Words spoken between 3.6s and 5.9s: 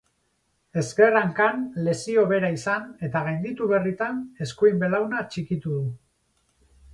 berritan, eskuin belauna txikitu du.